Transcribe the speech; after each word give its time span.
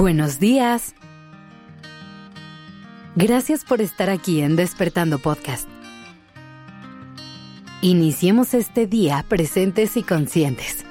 Buenos 0.00 0.38
días. 0.38 0.94
Gracias 3.16 3.66
por 3.66 3.82
estar 3.82 4.08
aquí 4.08 4.40
en 4.40 4.56
Despertando 4.56 5.18
Podcast. 5.18 5.68
Iniciemos 7.82 8.54
este 8.54 8.86
día 8.86 9.22
presentes 9.28 9.98
y 9.98 10.02
conscientes. 10.02 10.86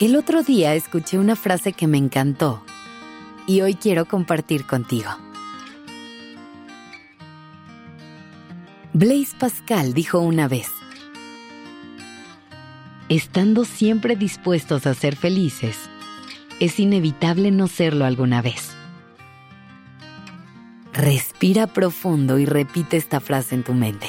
El 0.00 0.16
otro 0.16 0.42
día 0.42 0.74
escuché 0.74 1.18
una 1.18 1.34
frase 1.34 1.72
que 1.72 1.86
me 1.86 1.96
encantó 1.96 2.62
y 3.46 3.62
hoy 3.62 3.76
quiero 3.76 4.04
compartir 4.04 4.66
contigo. 4.66 5.08
Blaise 8.92 9.34
Pascal 9.34 9.94
dijo 9.94 10.18
una 10.18 10.46
vez, 10.46 10.68
estando 13.08 13.64
siempre 13.64 14.16
dispuestos 14.16 14.86
a 14.86 14.94
ser 14.94 15.16
felices, 15.16 15.76
es 16.60 16.80
inevitable 16.80 17.50
no 17.50 17.68
serlo 17.68 18.04
alguna 18.04 18.40
vez. 18.40 18.70
Respira 20.92 21.66
profundo 21.66 22.38
y 22.38 22.46
repite 22.46 22.96
esta 22.96 23.20
frase 23.20 23.56
en 23.56 23.64
tu 23.64 23.74
mente. 23.74 24.06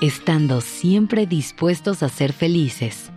Estando 0.00 0.60
siempre 0.60 1.26
dispuestos 1.26 2.02
a 2.02 2.08
ser 2.08 2.32
felices, 2.32 3.10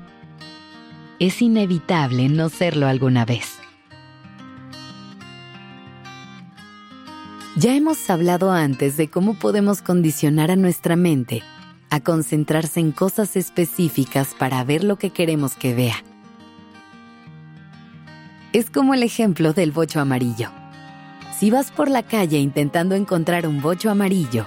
es 1.19 1.41
inevitable 1.41 2.29
no 2.29 2.49
serlo 2.49 2.87
alguna 2.87 3.25
vez. 3.25 3.57
Ya 7.55 7.75
hemos 7.75 8.09
hablado 8.09 8.51
antes 8.51 8.95
de 8.95 9.09
cómo 9.09 9.33
podemos 9.33 9.81
condicionar 9.81 10.51
a 10.51 10.55
nuestra 10.55 10.95
mente 10.95 11.43
a 11.89 11.99
concentrarse 11.99 12.79
en 12.79 12.91
cosas 12.91 13.35
específicas 13.35 14.35
para 14.37 14.63
ver 14.63 14.83
lo 14.83 14.97
que 14.97 15.09
queremos 15.09 15.55
que 15.55 15.73
vea. 15.73 16.03
Es 18.53 18.69
como 18.69 18.93
el 18.93 19.03
ejemplo 19.03 19.53
del 19.53 19.71
bocho 19.71 19.99
amarillo. 19.99 20.49
Si 21.37 21.51
vas 21.51 21.71
por 21.71 21.89
la 21.89 22.03
calle 22.03 22.39
intentando 22.39 22.95
encontrar 22.95 23.47
un 23.47 23.61
bocho 23.61 23.89
amarillo, 23.89 24.45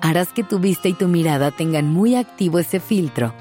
harás 0.00 0.32
que 0.32 0.44
tu 0.44 0.58
vista 0.58 0.88
y 0.88 0.94
tu 0.94 1.08
mirada 1.08 1.50
tengan 1.50 1.92
muy 1.92 2.14
activo 2.14 2.58
ese 2.58 2.80
filtro 2.80 3.34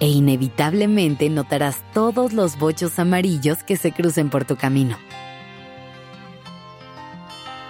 e 0.00 0.08
inevitablemente 0.08 1.30
notarás 1.30 1.82
todos 1.92 2.32
los 2.32 2.58
bochos 2.58 2.98
amarillos 2.98 3.62
que 3.62 3.76
se 3.76 3.92
crucen 3.92 4.28
por 4.28 4.44
tu 4.44 4.56
camino. 4.56 4.96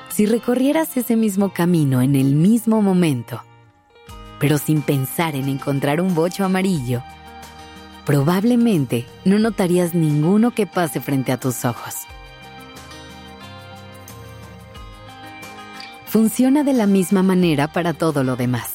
Si 0.09 0.27
recorrieras 0.27 0.97
ese 0.97 1.17
mismo 1.17 1.53
camino 1.53 2.01
en 2.01 2.15
el 2.15 2.35
mismo 2.35 2.81
momento, 2.81 3.43
pero 4.45 4.59
sin 4.59 4.83
pensar 4.83 5.37
en 5.37 5.49
encontrar 5.49 6.03
un 6.03 6.15
bocho 6.15 6.45
amarillo, 6.45 7.03
probablemente 8.05 9.07
no 9.25 9.39
notarías 9.39 9.95
ninguno 9.95 10.51
que 10.51 10.67
pase 10.67 11.01
frente 11.01 11.33
a 11.33 11.39
tus 11.39 11.65
ojos. 11.65 11.95
Funciona 16.05 16.63
de 16.63 16.75
la 16.75 16.87
misma 16.87 17.23
manera 17.23 17.69
para 17.69 17.95
todo 17.95 18.23
lo 18.23 18.37
demás. 18.37 18.75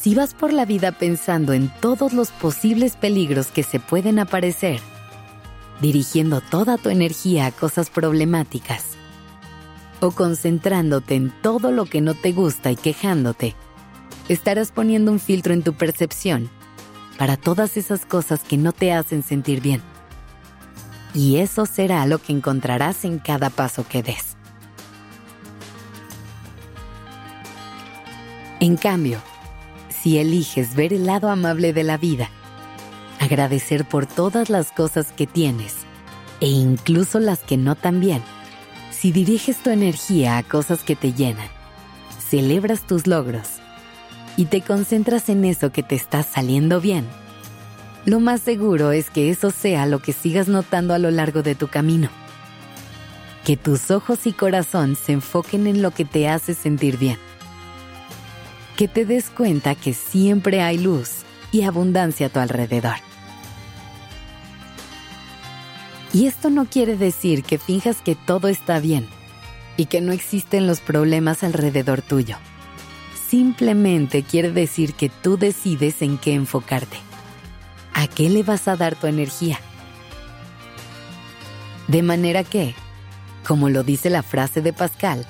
Si 0.00 0.14
vas 0.14 0.32
por 0.32 0.52
la 0.52 0.64
vida 0.64 0.92
pensando 0.92 1.52
en 1.52 1.68
todos 1.80 2.12
los 2.12 2.30
posibles 2.30 2.94
peligros 2.94 3.48
que 3.48 3.64
se 3.64 3.80
pueden 3.80 4.20
aparecer, 4.20 4.78
dirigiendo 5.80 6.40
toda 6.40 6.78
tu 6.78 6.88
energía 6.88 7.46
a 7.46 7.50
cosas 7.50 7.90
problemáticas, 7.90 8.84
o 9.98 10.12
concentrándote 10.12 11.16
en 11.16 11.32
todo 11.42 11.72
lo 11.72 11.84
que 11.86 12.00
no 12.00 12.14
te 12.14 12.30
gusta 12.30 12.70
y 12.70 12.76
quejándote, 12.76 13.56
estarás 14.28 14.72
poniendo 14.72 15.12
un 15.12 15.20
filtro 15.20 15.52
en 15.52 15.62
tu 15.62 15.74
percepción 15.74 16.50
para 17.18 17.36
todas 17.36 17.76
esas 17.76 18.04
cosas 18.04 18.42
que 18.42 18.56
no 18.56 18.72
te 18.72 18.92
hacen 18.92 19.22
sentir 19.22 19.60
bien. 19.60 19.82
Y 21.14 21.36
eso 21.36 21.64
será 21.64 22.04
lo 22.06 22.18
que 22.18 22.32
encontrarás 22.32 23.04
en 23.04 23.18
cada 23.18 23.50
paso 23.50 23.86
que 23.88 24.02
des. 24.02 24.36
En 28.60 28.76
cambio, 28.76 29.20
si 29.88 30.18
eliges 30.18 30.74
ver 30.74 30.92
el 30.92 31.06
lado 31.06 31.30
amable 31.30 31.72
de 31.72 31.84
la 31.84 31.96
vida, 31.96 32.28
agradecer 33.20 33.86
por 33.86 34.06
todas 34.06 34.50
las 34.50 34.72
cosas 34.72 35.12
que 35.12 35.26
tienes 35.26 35.74
e 36.40 36.48
incluso 36.48 37.18
las 37.18 37.40
que 37.40 37.56
no 37.56 37.76
tan 37.76 38.00
bien, 38.00 38.22
si 38.90 39.12
diriges 39.12 39.62
tu 39.62 39.70
energía 39.70 40.36
a 40.36 40.42
cosas 40.42 40.82
que 40.82 40.96
te 40.96 41.12
llenan, 41.12 41.48
celebras 42.28 42.86
tus 42.86 43.06
logros 43.06 43.55
y 44.36 44.46
te 44.46 44.60
concentras 44.60 45.28
en 45.28 45.44
eso 45.44 45.72
que 45.72 45.82
te 45.82 45.94
está 45.94 46.22
saliendo 46.22 46.80
bien, 46.80 47.06
lo 48.04 48.20
más 48.20 48.40
seguro 48.40 48.92
es 48.92 49.10
que 49.10 49.30
eso 49.30 49.50
sea 49.50 49.86
lo 49.86 50.00
que 50.00 50.12
sigas 50.12 50.46
notando 50.46 50.94
a 50.94 50.98
lo 50.98 51.10
largo 51.10 51.42
de 51.42 51.54
tu 51.54 51.68
camino. 51.68 52.08
Que 53.44 53.56
tus 53.56 53.90
ojos 53.90 54.26
y 54.26 54.32
corazón 54.32 54.96
se 54.96 55.12
enfoquen 55.12 55.66
en 55.66 55.82
lo 55.82 55.90
que 55.90 56.04
te 56.04 56.28
hace 56.28 56.54
sentir 56.54 56.98
bien. 56.98 57.18
Que 58.76 58.86
te 58.86 59.04
des 59.04 59.30
cuenta 59.30 59.74
que 59.74 59.94
siempre 59.94 60.62
hay 60.62 60.78
luz 60.78 61.22
y 61.50 61.62
abundancia 61.62 62.26
a 62.26 62.30
tu 62.30 62.38
alrededor. 62.38 62.96
Y 66.12 66.26
esto 66.26 66.50
no 66.50 66.66
quiere 66.66 66.96
decir 66.96 67.42
que 67.42 67.58
finjas 67.58 68.00
que 68.02 68.14
todo 68.14 68.48
está 68.48 68.78
bien 68.78 69.08
y 69.76 69.86
que 69.86 70.00
no 70.00 70.12
existen 70.12 70.66
los 70.66 70.80
problemas 70.80 71.42
alrededor 71.42 72.02
tuyo 72.02 72.36
simplemente 73.28 74.22
quiere 74.22 74.50
decir 74.50 74.94
que 74.94 75.08
tú 75.08 75.36
decides 75.36 76.02
en 76.02 76.18
qué 76.18 76.34
enfocarte. 76.34 76.96
¿A 77.94 78.06
qué 78.06 78.28
le 78.28 78.42
vas 78.42 78.68
a 78.68 78.76
dar 78.76 78.94
tu 78.94 79.06
energía? 79.06 79.58
De 81.88 82.02
manera 82.02 82.44
que, 82.44 82.74
como 83.46 83.68
lo 83.68 83.82
dice 83.82 84.10
la 84.10 84.22
frase 84.22 84.60
de 84.60 84.72
Pascal, 84.72 85.26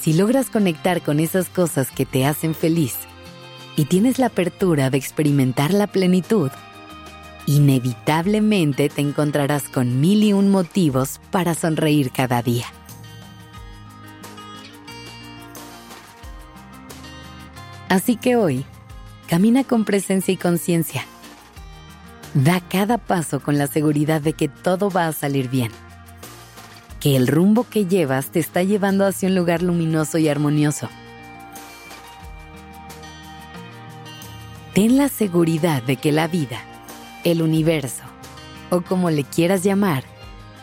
si 0.00 0.12
logras 0.12 0.50
conectar 0.50 1.02
con 1.02 1.20
esas 1.20 1.48
cosas 1.48 1.90
que 1.90 2.06
te 2.06 2.24
hacen 2.24 2.54
feliz 2.54 2.94
y 3.76 3.84
tienes 3.84 4.18
la 4.18 4.26
apertura 4.26 4.90
de 4.90 4.98
experimentar 4.98 5.72
la 5.72 5.86
plenitud, 5.86 6.50
inevitablemente 7.46 8.88
te 8.88 9.00
encontrarás 9.00 9.64
con 9.68 10.00
mil 10.00 10.22
y 10.24 10.32
un 10.32 10.50
motivos 10.50 11.20
para 11.30 11.54
sonreír 11.54 12.10
cada 12.10 12.42
día. 12.42 12.66
Así 17.88 18.16
que 18.16 18.36
hoy, 18.36 18.64
camina 19.28 19.64
con 19.64 19.84
presencia 19.84 20.32
y 20.32 20.36
conciencia. 20.36 21.04
Da 22.34 22.60
cada 22.60 22.98
paso 22.98 23.40
con 23.40 23.56
la 23.56 23.66
seguridad 23.66 24.20
de 24.20 24.34
que 24.34 24.48
todo 24.48 24.90
va 24.90 25.06
a 25.06 25.12
salir 25.12 25.48
bien. 25.48 25.72
Que 27.00 27.16
el 27.16 27.26
rumbo 27.26 27.64
que 27.68 27.86
llevas 27.86 28.30
te 28.30 28.40
está 28.40 28.62
llevando 28.62 29.06
hacia 29.06 29.28
un 29.28 29.34
lugar 29.34 29.62
luminoso 29.62 30.18
y 30.18 30.28
armonioso. 30.28 30.88
Ten 34.74 34.96
la 34.96 35.08
seguridad 35.08 35.82
de 35.82 35.96
que 35.96 36.12
la 36.12 36.28
vida, 36.28 36.60
el 37.24 37.40
universo, 37.40 38.02
o 38.70 38.82
como 38.82 39.10
le 39.10 39.24
quieras 39.24 39.62
llamar, 39.64 40.04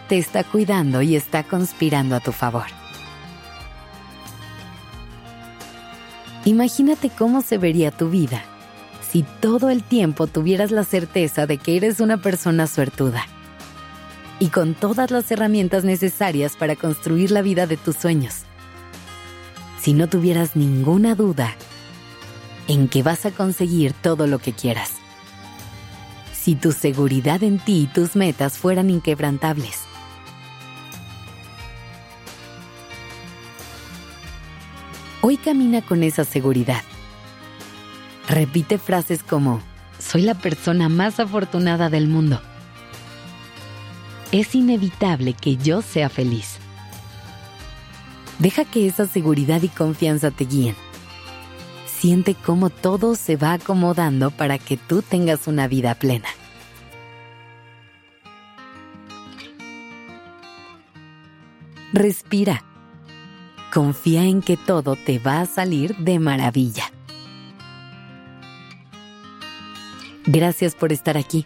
te 0.07 0.17
está 0.17 0.43
cuidando 0.43 1.01
y 1.01 1.15
está 1.15 1.43
conspirando 1.43 2.15
a 2.15 2.19
tu 2.19 2.31
favor. 2.31 2.84
Imagínate 6.45 7.09
cómo 7.09 7.41
se 7.41 7.57
vería 7.57 7.89
tu 7.89 8.09
vida 8.09 8.43
si 9.11 9.23
todo 9.41 9.71
el 9.71 9.81
tiempo 9.81 10.27
tuvieras 10.27 10.69
la 10.69 10.83
certeza 10.83 11.47
de 11.47 11.57
que 11.57 11.75
eres 11.75 11.99
una 11.99 12.17
persona 12.17 12.67
suertuda 12.67 13.25
y 14.39 14.49
con 14.49 14.75
todas 14.75 15.09
las 15.09 15.31
herramientas 15.31 15.83
necesarias 15.83 16.55
para 16.55 16.75
construir 16.75 17.31
la 17.31 17.41
vida 17.41 17.65
de 17.65 17.77
tus 17.77 17.95
sueños. 17.95 18.43
Si 19.81 19.93
no 19.93 20.07
tuvieras 20.07 20.55
ninguna 20.55 21.15
duda 21.15 21.55
en 22.67 22.89
que 22.89 23.01
vas 23.01 23.25
a 23.25 23.31
conseguir 23.31 23.93
todo 23.93 24.27
lo 24.27 24.37
que 24.37 24.53
quieras. 24.53 24.91
Si 26.33 26.55
tu 26.55 26.73
seguridad 26.73 27.41
en 27.41 27.57
ti 27.57 27.83
y 27.83 27.87
tus 27.87 28.15
metas 28.15 28.57
fueran 28.57 28.91
inquebrantables 28.91 29.84
Hoy 35.27 35.37
camina 35.37 35.81
con 35.81 36.03
esa 36.03 36.23
seguridad. 36.23 36.83
Repite 38.29 38.77
frases 38.77 39.23
como, 39.23 39.59
soy 39.97 40.21
la 40.21 40.35
persona 40.35 40.87
más 40.87 41.19
afortunada 41.19 41.89
del 41.89 42.07
mundo. 42.07 42.39
Es 44.31 44.53
inevitable 44.53 45.33
que 45.33 45.57
yo 45.57 45.81
sea 45.81 46.09
feliz. 46.09 46.57
Deja 48.37 48.65
que 48.65 48.85
esa 48.85 49.07
seguridad 49.07 49.63
y 49.63 49.67
confianza 49.67 50.29
te 50.29 50.45
guíen. 50.45 50.75
Siente 51.87 52.35
cómo 52.35 52.69
todo 52.69 53.15
se 53.15 53.35
va 53.35 53.53
acomodando 53.53 54.29
para 54.29 54.59
que 54.59 54.77
tú 54.77 55.01
tengas 55.01 55.47
una 55.47 55.67
vida 55.67 55.95
plena. 55.95 56.29
Respira 61.93 62.63
confía 63.75 64.23
en 64.23 64.41
que 64.41 64.55
todo 64.55 64.95
te 64.95 65.19
va 65.19 65.41
a 65.41 65.45
salir 65.45 65.97
de 65.97 66.17
maravilla. 66.17 66.93
Gracias 70.25 70.75
por 70.75 70.93
estar 70.93 71.17
aquí. 71.17 71.45